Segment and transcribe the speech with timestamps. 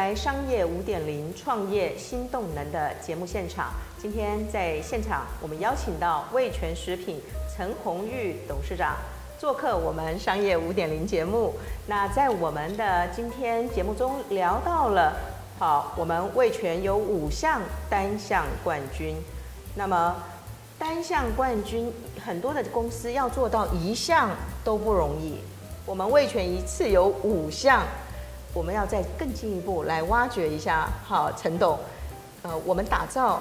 [0.00, 3.66] 来商业五点零创业新动能的节目现场。
[3.98, 7.20] 今天在现场，我们邀请到味全食品
[7.54, 8.96] 陈鸿裕董事长
[9.38, 11.54] 做客我们商业五点零节目。
[11.86, 15.14] 那在我们的今天节目中聊到了，
[15.58, 19.14] 好，我们味全有五项单项冠军。
[19.74, 20.16] 那么
[20.78, 21.92] 单项冠军，
[22.24, 24.30] 很多的公司要做到一项
[24.64, 25.40] 都不容易。
[25.84, 27.82] 我们味全一次有五项。
[28.52, 31.78] 我们要再更进一步来挖掘一下，好，陈董，
[32.42, 33.40] 呃，我们打造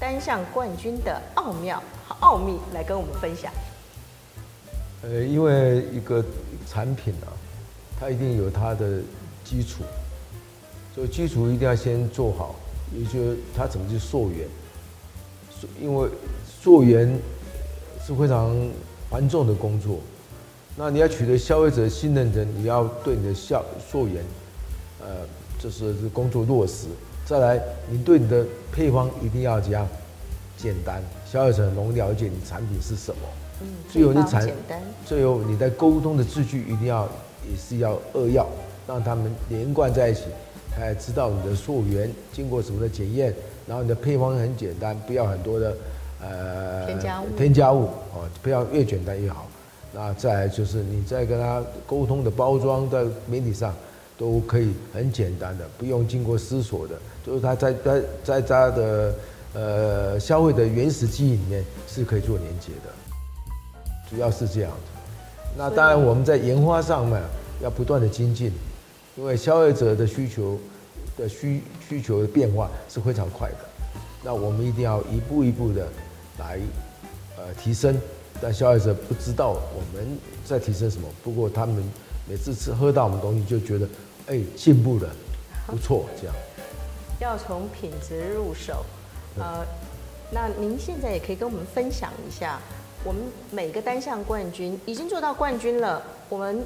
[0.00, 3.52] 单项冠军的奥妙和奥秘来跟我们分享。
[5.02, 6.24] 呃，因为一个
[6.66, 7.28] 产品啊，
[8.00, 9.00] 它一定有它的
[9.44, 9.82] 基础，
[10.94, 12.54] 所以基础一定要先做好，
[12.94, 14.48] 也就是它怎么去溯源，
[15.78, 16.08] 因为
[16.46, 17.18] 溯源
[18.02, 18.56] 是非常
[19.10, 19.98] 繁重的工作。
[20.76, 24.24] 那你要取得消费者信任的，你要对你的效溯源，
[25.00, 25.08] 呃，
[25.58, 26.86] 就是工作落实。
[27.26, 29.86] 再来，你对你的配方一定要加
[30.56, 33.20] 简单，消费者能了解你产品是什么。
[33.60, 34.48] 嗯，最后你产。
[35.06, 37.08] 最后你在沟通的字句一定要
[37.48, 38.48] 也是要扼要，
[38.88, 40.22] 让他们连贯在一起，
[40.74, 43.34] 他也知道你的溯源经过什么的检验，
[43.66, 45.76] 然后你的配方很简单，不要很多的
[46.20, 49.46] 呃添加物，添加物哦，不要越简单越好。
[49.94, 53.74] 那再就是你在跟他沟通的包装在媒体上，
[54.16, 56.94] 都可以很简单的，不用经过思索的，
[57.26, 59.14] 就是他在在在他的
[59.52, 62.90] 呃消费的原始记忆里面是可以做连接的，
[64.08, 65.10] 主要是这样子。
[65.58, 67.20] 那当然我们在研发上面
[67.62, 68.50] 要不断的精进，
[69.16, 70.58] 因为消费者的需求
[71.18, 73.58] 的需需求的变化是非常快的，
[74.24, 75.86] 那我们一定要一步一步的
[76.38, 76.58] 来
[77.36, 77.94] 呃提升。
[78.44, 81.80] 但消费者不知道我们在提升什么，不过他们
[82.28, 83.88] 每次吃喝到我们东西就觉得，
[84.26, 85.08] 哎，进步了，
[85.68, 86.34] 不错，这样。
[87.20, 88.84] 要从品质入手，
[89.38, 89.64] 呃，
[90.32, 92.58] 那您现在也可以跟我们分享一下，
[93.04, 96.64] 我们每个单项冠军已经做到冠军了，我们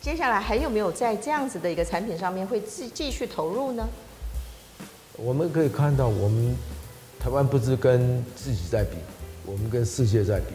[0.00, 3.88] 接下来还有没有在这样子的一个产品上面会继继续投入呢？
[5.16, 6.56] 我们可以看到，我们
[7.20, 8.96] 台湾不是跟自己在比，
[9.46, 10.46] 我们跟世界在比。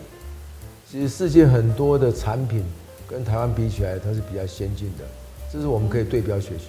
[0.91, 2.66] 其实世界很多的产品
[3.07, 5.06] 跟台湾比起来，它是比较先进的，
[5.50, 6.66] 这是我们可以对标学习。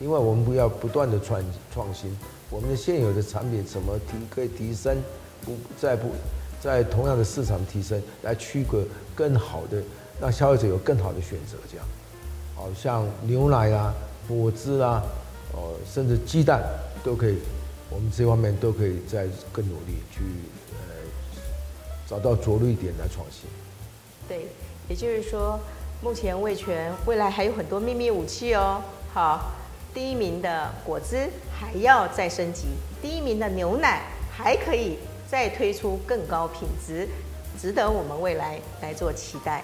[0.00, 2.16] 因为我们不要不断的创创新，
[2.48, 4.96] 我们的现有的产品怎么提可以提升，
[5.44, 6.08] 不再不
[6.58, 8.82] 在同样的市场提升，来区隔
[9.14, 9.82] 更好的，
[10.18, 11.58] 让消费者有更好的选择。
[11.70, 11.84] 这样，
[12.54, 13.94] 好像牛奶啊、
[14.26, 15.02] 果汁啊，
[15.52, 16.62] 哦，甚至鸡蛋
[17.04, 17.36] 都可以，
[17.90, 20.22] 我们这方面都可以再更努力去
[20.72, 20.94] 呃
[22.08, 23.50] 找到着力点来创新。
[24.28, 24.46] 对，
[24.88, 25.58] 也就是说，
[26.02, 28.82] 目前味全未来还有很多秘密武器哦。
[29.14, 29.52] 好，
[29.94, 32.66] 第一名的果汁还要再升级，
[33.00, 34.98] 第一名的牛奶还可以
[35.28, 37.08] 再推出更高品质，
[37.60, 39.62] 值得我们未来来做期待。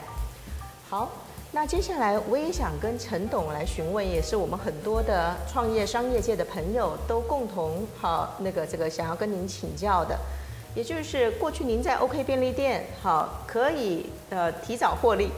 [0.89, 1.11] 好，
[1.51, 10.19] 那接下来我也想跟陈董来询问，也是我们很多的创业商业界的朋友都共同好那个这个想要跟您请教的。
[10.75, 15.31] 也就是过去您在 OK 便利店好可以呃提早获利，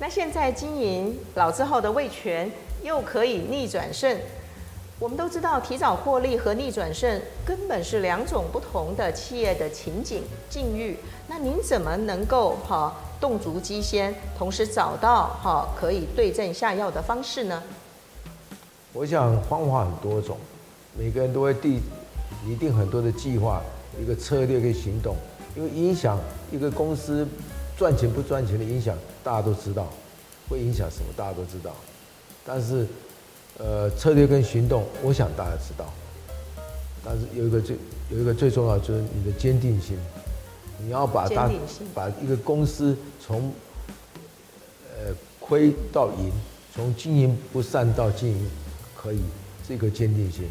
[0.00, 2.50] 那现在经营老字号的味全
[2.82, 4.18] 又可以逆转胜。
[4.98, 10.96] 我们都知道提早获利和逆转胜根本是两种不同的企业的情景境遇。
[11.28, 17.62] 那您怎么能够哈洞烛机先，同时找到哈可以对症下药的方式呢？
[18.92, 20.36] 我想方法很多种，
[20.96, 21.80] 每个人都会定
[22.44, 23.62] 拟定很多的计划。
[24.00, 25.16] 一个策略跟行动，
[25.56, 26.18] 因为影响
[26.50, 27.26] 一个公司
[27.76, 29.88] 赚钱不赚钱的影响，大家都知道，
[30.48, 31.74] 会影响什么，大家都知道。
[32.44, 32.86] 但是，
[33.58, 35.92] 呃，策略跟行动，我想大家知道。
[37.04, 37.76] 但是有一个最
[38.10, 39.96] 有一个最重要，就是你的坚定性。
[40.78, 41.48] 你要把它
[41.94, 43.52] 把一个公司从
[44.90, 46.32] 呃亏到赢，
[46.74, 48.50] 从经营不善到经营
[48.96, 49.20] 可以，
[49.68, 50.44] 这个坚定性。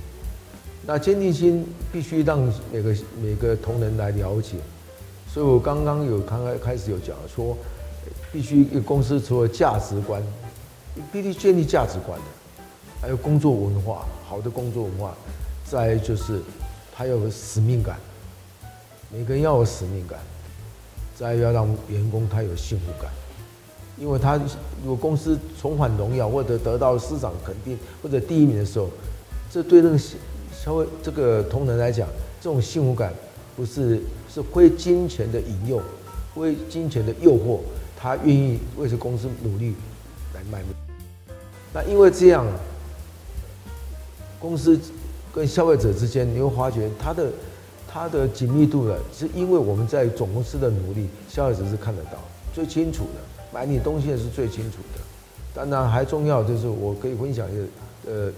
[0.84, 2.40] 那坚定心必须让
[2.72, 4.58] 每个每个同仁来了解，
[5.32, 7.56] 所以我刚刚有刚刚开始有讲说，
[8.32, 10.22] 必须一个公司除了价值观，
[11.12, 12.26] 必须建立价值观的，
[13.00, 15.16] 还有工作文化，好的工作文化，
[15.64, 16.42] 再就是
[16.96, 17.98] 他要有使命感，
[19.14, 20.18] 每个人要有使命感，
[21.16, 23.12] 再要让员工他有幸福感，
[24.00, 24.36] 因为他
[24.84, 28.90] 如果公司重返荣耀或者得到市场肯定或者第一名的时候，
[29.52, 30.00] 这对那个。
[30.64, 32.08] 稍微这个同仁来讲，
[32.40, 33.12] 这种幸福感
[33.56, 34.00] 不是
[34.32, 35.82] 是非金钱的引诱，
[36.36, 37.58] 非金钱的诱惑，
[37.98, 39.74] 他愿意为这公司努力
[40.36, 40.68] 来卖命。
[41.74, 42.46] 那因为这样，
[44.40, 44.80] 公司
[45.34, 47.32] 跟消费者之间，你会发觉它的
[47.88, 52.20] 它的紧密度呢，是因为我们在总公司的努力，消费者是看得到
[52.54, 53.22] 最清楚的，
[53.52, 55.02] 买你东西是最清楚的。
[55.56, 57.64] 当然还重要就是我可以分享一个，
[58.06, 58.32] 呃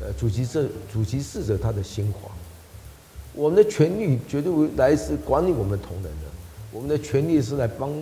[0.00, 2.30] 呃，主席这主席侍者他的心话。
[3.32, 6.26] 我们的权利绝对不来自管理我们同仁的，
[6.72, 7.92] 我们的权利是来帮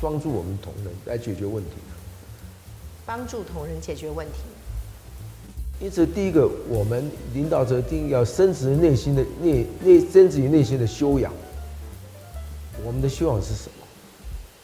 [0.00, 1.96] 帮助我们同仁来解决问题的，
[3.06, 4.34] 帮助同仁解决问题。
[5.80, 11.32] 因此，第一个，我们领导者一定要深植内心的内内深植于内心的修养。
[12.84, 13.86] 我们的修养是什么？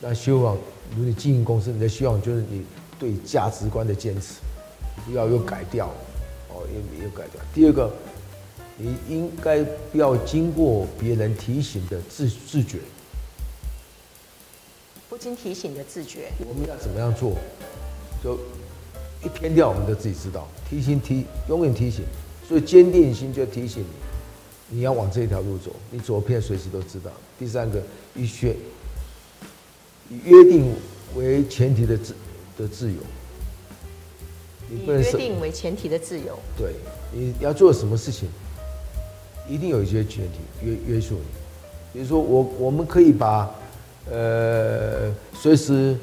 [0.01, 0.57] 那修养，
[0.97, 2.65] 如你经营公司，你的修养就是你
[2.99, 4.35] 对价值观的坚持，
[5.07, 5.91] 不要有改掉，
[6.49, 7.41] 哦，也没有改掉。
[7.55, 7.93] 第二个。
[8.81, 9.61] 你应该
[9.91, 12.79] 不要经过别人提醒的自自觉，
[15.09, 16.31] 不经提醒的自觉。
[16.49, 17.37] 我们要怎么样做？
[18.23, 18.39] 就
[19.21, 20.47] 一偏掉，我们都自己知道。
[20.71, 22.05] 提醒提，永远提醒，
[22.47, 23.83] 所以坚定心就提醒
[24.71, 25.75] 你，你要往这条路走。
[25.91, 27.11] 你左偏，随时都知道。
[27.37, 27.83] 第三个，
[28.15, 28.55] 以学
[30.09, 30.73] 以约定
[31.17, 32.15] 为前提的自
[32.57, 32.99] 的自由，
[34.71, 36.39] 以约定为前提的自由。
[36.57, 36.75] 对，
[37.13, 38.29] 你要做什么事情？
[39.49, 41.25] 一定有一些前提约约束你，
[41.95, 43.51] 比如说我我们可以把，
[44.11, 45.97] 呃，随时，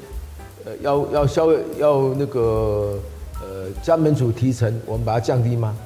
[0.64, 2.98] 呃，要要消要那个
[3.40, 5.76] 呃加门主提成，我们把它降低吗？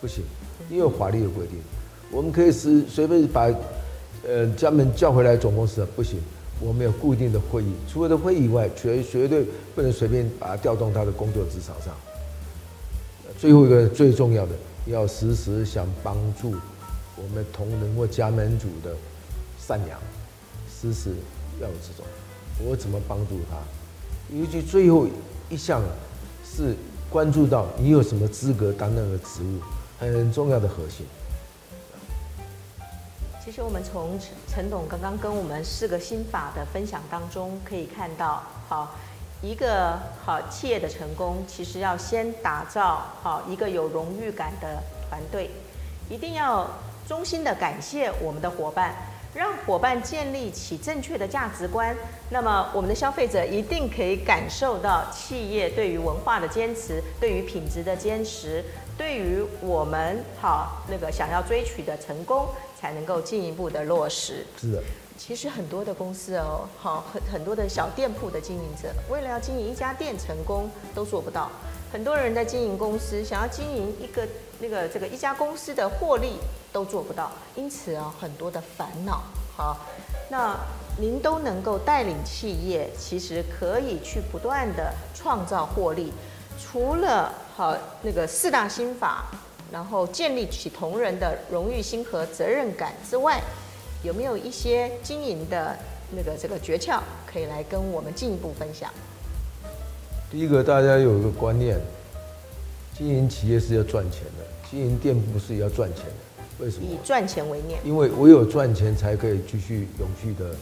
[0.00, 0.24] 不行，
[0.68, 1.56] 因为法律有规定。
[2.10, 3.48] 我们可以是随便把，
[4.26, 6.18] 呃，家门叫回来总公司，不行，
[6.60, 9.44] 我们有固定的会议，除了的会议以外，绝绝对
[9.76, 11.94] 不能随便把它调动他的工作职场上。
[13.38, 14.52] 最后一个最重要的，
[14.86, 16.54] 要时时想帮助。
[17.16, 18.94] 我们同仁或家门主的
[19.58, 19.98] 善良，
[20.70, 21.10] 时时
[21.60, 22.04] 要有这种，
[22.58, 23.56] 我怎么帮助他？
[24.36, 25.06] 尤其最后
[25.48, 25.82] 一项
[26.44, 26.76] 是
[27.08, 29.60] 关注到你有什么资格担任的职务，
[29.98, 31.06] 很重要的核心。
[33.42, 38.94] 其实我们从陈陈董刚刚跟我们四个心法的分享当中可以看到，好
[39.42, 45.50] 一个好企业的成功，其实要先打造好一个有荣誉感的团队，
[46.08, 46.68] 一定要。
[47.08, 48.92] 衷心的感谢我们的伙伴，
[49.32, 51.96] 让伙伴建立起正确的价值观，
[52.30, 58.64] 那么我们的消费者一定可以感受到企业对于文化的坚持，对于品质的坚持，
[58.98, 64.44] 对于我们好那个想要追取的成功，才能够进一步的落实。
[64.60, 64.82] 是的，
[65.18, 71.50] 其实很多的公司哦，好很很多的小店铺的经营者，为了要经营一家店成功，都做不到。
[71.92, 74.26] 很多人在经营公司，想要经营一个
[74.58, 76.38] 那个这个一家公司的获利
[76.72, 79.22] 都做不到，因此啊，很多的烦恼。
[79.56, 79.78] 好，
[80.28, 80.54] 那
[81.00, 86.12] 您都能够带领企业，其实可以去不断的创造获利。
[86.60, 89.26] 除了好那个四大心法，
[89.70, 93.40] 然后建立起同仁的荣誉心和责任感之外，
[94.06, 95.76] 有没有一些经营的
[96.14, 98.88] 那个这个诀窍可以来跟我们进一步分享？
[100.30, 101.76] 第一个，大家有一个观念，
[102.96, 106.64] 经营企业是要赚钱的，经营店铺是要赚钱的。
[106.64, 106.86] 为什么？
[106.88, 107.80] 以赚钱为念。
[107.84, 110.54] 因为唯有赚钱才可以继续永续的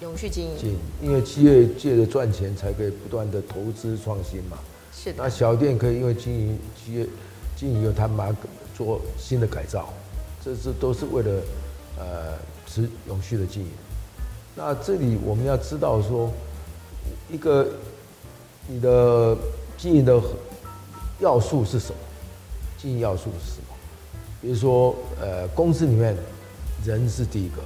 [0.00, 0.50] 永续经营。
[0.58, 4.58] 经营，因为企业借着赚钱才可以不断的投资创新嘛。
[4.92, 5.22] 是的。
[5.22, 7.06] 那小店可以因为经营企业
[7.56, 8.36] 经营以后，他妈
[8.76, 9.88] 做新的改造，
[10.44, 11.42] 这是都是为了
[11.96, 12.34] 呃
[12.68, 13.70] 持永续的经营。
[14.54, 16.30] 那这里我们要知道说
[17.30, 17.66] 一个。
[18.70, 19.34] 你的
[19.78, 20.20] 经营的
[21.20, 21.96] 要素是什么？
[22.76, 23.74] 经营要素是什么？
[24.42, 26.14] 比如说，呃，公司里面
[26.84, 27.62] 人是第一个，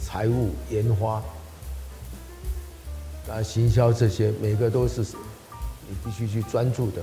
[0.00, 1.20] 财务、研发，
[3.28, 7.02] 啊，行销这些，每个都是你必须去专注的。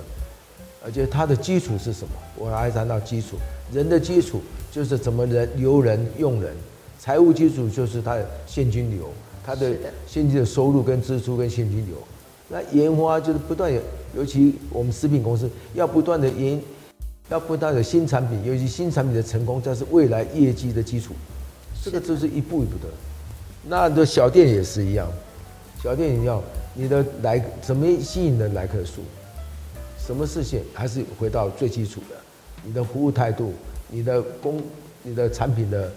[0.82, 2.14] 而且它的基础是什么？
[2.36, 3.36] 我来谈到基础，
[3.70, 4.40] 人的基础
[4.72, 6.56] 就是怎么人留人用人，
[7.04, 9.10] 财务基础就是它的现金流，
[9.44, 11.96] 它的现金的收入跟支出跟现金流。
[12.48, 13.78] 那研发就是不断有，
[14.16, 16.58] 尤其我们食品公司要不断的研，
[17.28, 21.12] 要不断的新产品，尤其新产品的成功，这是未来业绩的基础。
[21.82, 22.88] 这个就是一步一步的。
[23.68, 25.06] 那的小店也是一样，
[25.82, 26.42] 小店一样，
[26.72, 29.02] 你的来怎么吸引的来客数？
[29.98, 32.16] 什么事情还是回到最基础的，
[32.64, 33.52] 你的服务态度，
[33.90, 34.58] 你的工，
[35.02, 35.92] 你的产品的，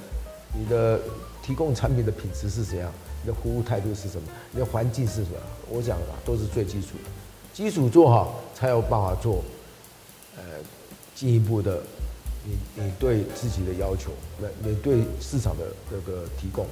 [0.53, 0.99] 你的
[1.41, 2.91] 提供产品的品质是怎样？
[3.23, 4.27] 你的服务态度是什么？
[4.51, 5.37] 你的环境是什么？
[5.69, 7.09] 我讲的都是最基础的，
[7.53, 9.43] 基础做好才有办法做，
[10.37, 10.43] 呃，
[11.13, 11.81] 进一步的，
[12.45, 16.63] 你你对自己的要求，那你对市场的这个提供。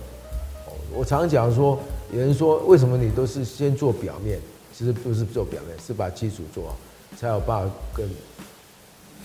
[0.68, 1.78] 哦，我常讲说，
[2.14, 4.40] 有人说为什么你都是先做表面？
[4.74, 6.78] 其实不是做表面，是把基础做好，
[7.18, 8.10] 才有办法更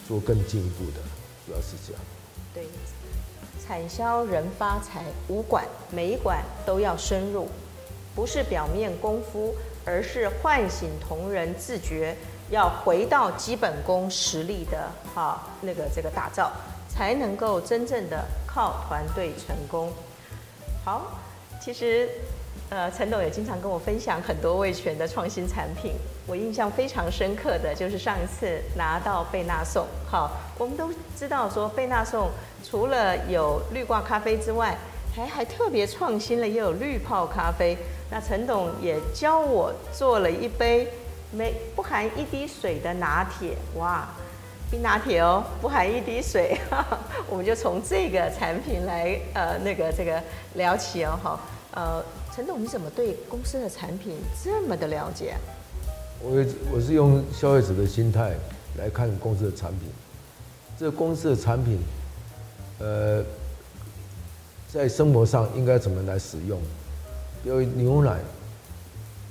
[0.07, 1.01] 做更进一步的。
[1.47, 2.03] 主要是这样。
[2.55, 2.65] 对，
[3.71, 7.47] 产销人发财，五管每一管都要深入，
[8.17, 12.17] 不是表面功夫，而是唤醒同仁自觉，
[12.51, 16.51] 要回到基本功实力的啊那个这个打造，
[16.89, 19.93] 才能够真正的靠团队成功。
[20.85, 21.21] 好，
[21.63, 22.09] 其实。
[22.71, 25.95] 呃，陈董也经常跟我分享很多味全的创新产品。
[26.25, 29.85] 我印象非常深刻的就是上一次拿到贝纳颂。
[30.09, 32.31] 好，我们都知道说贝纳颂
[32.63, 34.79] 除了有滤挂咖啡之外，
[35.13, 37.77] 还还特别创新了，也有滤泡咖啡。
[38.09, 40.87] 那陈董也教我做了一杯
[41.33, 44.07] 没不含一滴水的拿铁，哇，
[44.71, 46.57] 冰拿铁哦，不含一滴水。
[47.29, 50.23] 我们就从这个产品来呃那个这个
[50.55, 51.41] 聊起哦，好，
[51.75, 52.01] 呃。
[52.41, 55.37] 陈董，你怎么对公司的产品这么的了解？
[56.23, 56.43] 我
[56.73, 58.33] 我是用消费者的心态
[58.79, 59.91] 来看公司的产品。
[60.79, 61.79] 这个公司的产品，
[62.79, 63.23] 呃，
[64.73, 66.59] 在生活上应该怎么来使用？
[67.45, 68.19] 比如牛奶、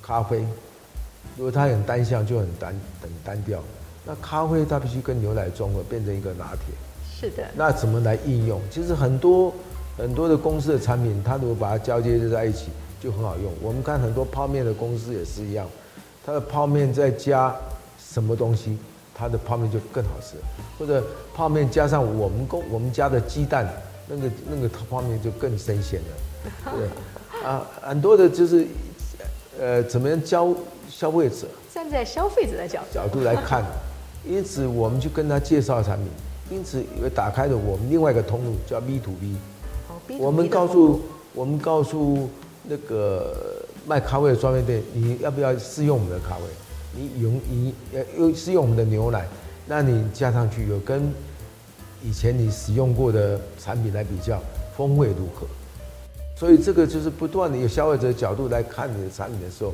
[0.04, 0.46] 咖啡，
[1.36, 3.60] 如果它很单向，就很单很单调。
[4.06, 6.76] 那咖啡它必须跟牛奶综合，变成一个拿铁。
[7.12, 7.44] 是的。
[7.56, 8.62] 那怎么来应用？
[8.70, 9.52] 其实很多
[9.98, 12.68] 很多的公司的产品，它如果把它交接在一起。
[13.00, 13.52] 就很好用。
[13.62, 15.68] 我们看很多泡面的公司也是一样，
[16.26, 17.56] 它的泡面再加
[17.98, 18.78] 什么东西，
[19.16, 20.36] 它的泡面就更好吃。
[20.78, 21.04] 或者
[21.34, 23.68] 泡面加上我们公我们家的鸡蛋，
[24.08, 26.72] 那个那个泡面就更新鲜了。
[26.76, 26.88] 对，
[27.46, 28.68] 啊，很多的就是，
[29.60, 30.54] 呃，怎么样教
[30.90, 31.48] 消费者？
[31.74, 33.64] 站在消费者的角度角度来看，
[34.28, 36.08] 因此我们就跟他介绍产品，
[36.50, 39.38] 因此也打开了我们另外一个通路，叫，B to B
[40.18, 41.02] 我们告诉
[41.34, 42.30] 我们告诉。
[42.64, 46.42] 那个卖咖啡的专卖店，你要不要试用我们的咖啡？
[46.94, 47.74] 你用你
[48.18, 49.28] 又试用我们的牛奶，
[49.68, 51.14] 那你加上去有跟
[52.04, 54.42] 以前你使用过的产品来比较，
[54.76, 55.46] 风味如何？
[56.36, 59.74] 所以这个就是不断的有消费者角度来看你的产品的时候，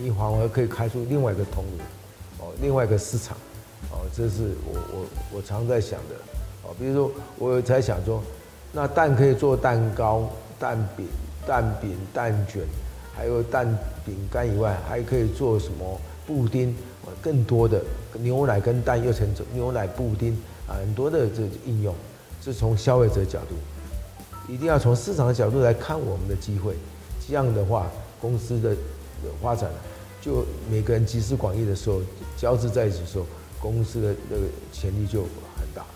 [0.00, 3.36] 你反而可以开出另外一个通路，哦，另外一个市场，
[3.90, 6.14] 哦，这是我我我常在想的，
[6.64, 8.22] 哦，比如说我在想说，
[8.72, 10.28] 那蛋可以做蛋糕、
[10.58, 11.06] 蛋饼。
[11.46, 12.62] 蛋饼、蛋卷，
[13.14, 13.66] 还有蛋
[14.04, 16.74] 饼干以外，还可以做什么布丁？
[17.22, 17.80] 更多的
[18.14, 20.32] 牛奶跟蛋又成牛奶布丁
[20.66, 21.94] 啊，很多的这应用，
[22.42, 26.74] 是从消费者角度，一定要从市场的角度来看我们的机会。
[27.26, 27.86] 这样的话，
[28.20, 28.76] 公司的
[29.40, 29.70] 发展
[30.20, 32.00] 就每个人集思广益的时候，
[32.36, 33.26] 交织在一起的时候，
[33.60, 35.86] 公司的那个潜力就很大。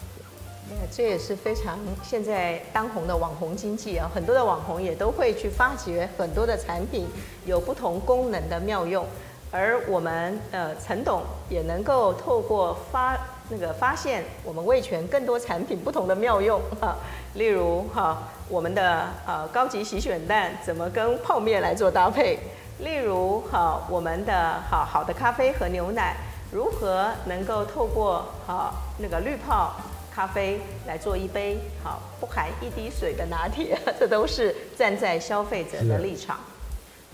[0.90, 7.06] 这也是非常现在当红的网红经济啊，很多的网红也都会去发掘很多的产品
[7.44, 9.06] 有不同功能的妙用，
[9.50, 16.96] 而我们呃陈董也能够透过发那个发现我们味全更多产品不同的妙用哈，
[17.34, 22.38] 例如哈我们的呃高级洗选蛋怎么跟泡面来做搭配，
[22.78, 26.16] 例如哈我们的好好的咖啡和牛奶
[26.52, 29.72] 如何能够透过好那个滤泡。
[30.20, 36.38] 咖啡来做一杯好不含一滴水的拿铁，这都是站在消费者的立场。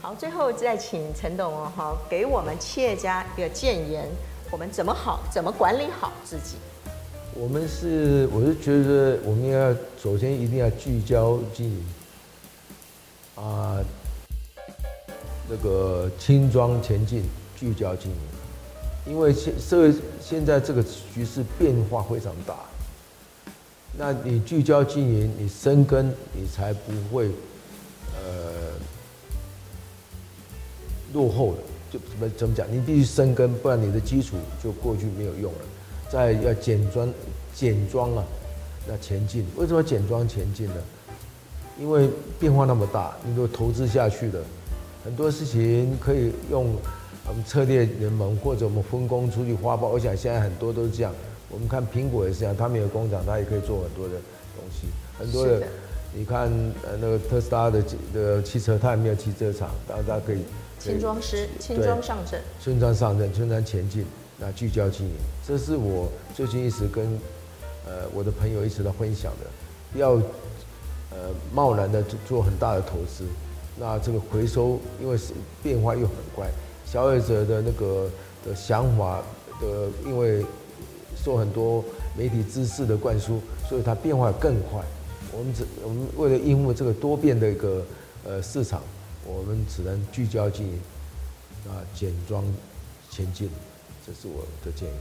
[0.02, 4.08] 好，最后再请陈董哦，哈，给我们企业家一个建言，
[4.50, 6.56] 我们怎么好，怎么管理好自己？
[7.34, 9.72] 我们是，我是觉得我们要
[10.02, 11.86] 首先一定要聚焦经营，
[13.36, 13.78] 啊，
[15.48, 17.22] 那个轻装前进，
[17.56, 20.82] 聚焦经营，因为现社会现在这个
[21.14, 22.56] 局势变化非常大。
[23.98, 27.30] 那你聚焦经营，你深耕，你才不会，
[28.14, 28.72] 呃，
[31.14, 31.58] 落后了。
[31.90, 32.66] 就怎么怎么讲？
[32.70, 35.58] 你必须深耕，不然你的基础就过去没有用了。
[36.10, 37.08] 再要简装，
[37.54, 38.24] 简装啊，
[38.86, 39.46] 那前进。
[39.56, 40.74] 为什么简装前进呢？
[41.78, 42.10] 因为
[42.40, 44.40] 变化那么大，你都投资下去了，
[45.04, 46.74] 很多事情可以用
[47.28, 49.88] 我们策略联盟或者我们分工出去花包。
[49.88, 51.14] 我想现在很多都是这样。
[51.48, 54.14] 我们看苹果也是这样，他们有工厂，他也可以做很多的
[54.56, 54.88] 东西，
[55.18, 55.60] 很多的。
[55.60, 55.66] 的
[56.14, 56.48] 你看，
[56.82, 57.82] 呃，那个特斯拉的
[58.14, 60.38] 的汽车，它也没有汽车厂，但是它可以。
[60.78, 62.40] 轻装师，轻装上阵。
[62.58, 64.06] 轻装上阵，轻装前进，
[64.38, 65.12] 那聚焦经营，
[65.46, 67.04] 这是我最近一直跟
[67.84, 69.50] 呃我的朋友一直在分享的，
[69.92, 70.12] 不要
[71.10, 73.24] 呃贸然的做做很大的投资，
[73.78, 76.48] 那这个回收因为是变化又很快，
[76.86, 78.08] 消费者的那个
[78.46, 79.20] 的想法
[79.60, 80.45] 的因为。
[81.26, 81.84] 做很多
[82.16, 84.80] 媒体知识的灌输，所以它变化更快。
[85.32, 87.84] 我们只我们为了应付这个多变的一个
[88.24, 88.80] 呃市场，
[89.26, 90.80] 我们只能聚焦经营
[91.66, 92.44] 啊，简装
[93.10, 93.50] 前进，
[94.06, 94.92] 这是我的建议。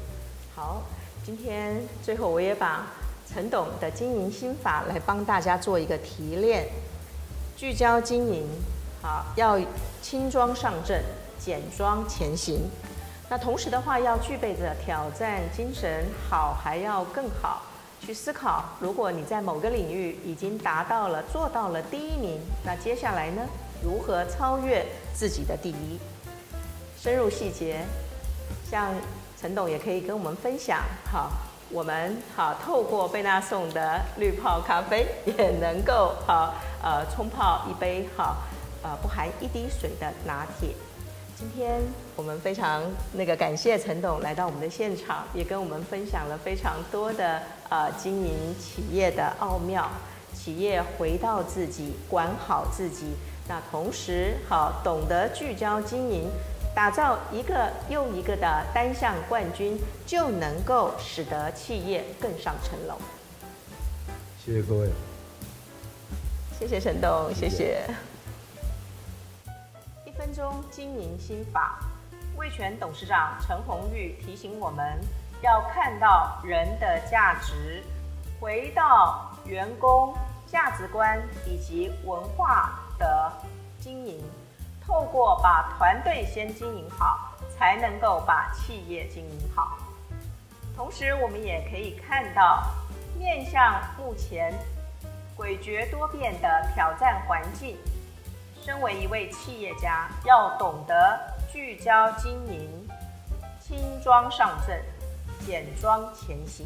[0.55, 0.81] 好，
[1.23, 2.87] 今天最后我也把
[3.31, 6.65] 陈董的经营心法来帮大家做一个提炼，
[7.55, 8.47] 聚焦经营，
[8.99, 9.61] 好，要
[10.01, 11.03] 轻装上阵，
[11.39, 12.61] 简装前行。
[13.27, 17.63] 那同时的话，要具备着挑战精神，好还要更好，
[17.99, 23.41] 去思考，如果你在某个领域已经达到了、做到了第一名，那接下来呢，
[23.83, 25.99] 如何超越自己的第一？
[27.01, 27.81] 深入细节，
[28.69, 28.93] 像
[29.41, 31.31] 陈董也可以跟我们分享，好，
[31.71, 36.53] 我们好透过贝纳颂的滤泡咖啡，也能够好
[36.83, 38.37] 呃冲泡一杯好
[38.83, 40.69] 呃不含一滴水的拿铁。
[41.37, 41.81] 今天
[42.15, 49.91] 我们非常那个感谢陈董来到我们的现场，也跟我们分享了非常多的呃经营企业的奥妙，
[50.33, 53.15] 企业回到自己，管好自己，
[53.49, 56.29] 那同时好懂得聚焦经营，
[56.73, 62.95] 打造一个又一个的单项冠军，就能够使得企业更上层楼。
[64.43, 64.89] 谢谢各位，
[66.57, 67.83] 谢谢陈董，谢谢。
[67.87, 67.95] 分
[70.35, 71.79] 钟经营心法，
[72.35, 74.99] 味全董事长陈红玉提醒我们
[75.41, 77.81] 要看到人的价值，
[78.37, 80.13] 回到员工
[80.45, 83.31] 价值观以及文化的
[83.79, 84.21] 经营，
[84.85, 89.77] 透过把团队先经营好，才能够把企业经营好。
[90.75, 92.61] 同时，我们也可以看到，
[93.17, 94.53] 面向目前
[95.37, 97.77] 诡谲多变的挑战环境。
[98.65, 101.19] 身为一位企业家，要懂得
[101.53, 102.89] 聚焦经营，
[103.59, 104.81] 轻装上阵，
[105.45, 106.65] 简装前行。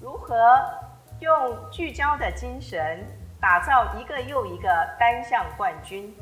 [0.00, 0.34] 如何
[1.20, 3.06] 用聚焦的精神
[3.38, 6.16] 打造一个又一个单项冠军？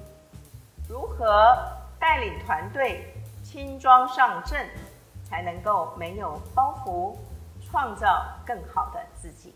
[0.88, 1.56] 如何
[2.00, 4.67] 带领团队轻装上阵，
[5.25, 7.14] 才能够没有包袱，
[7.64, 9.54] 创造更好的自己？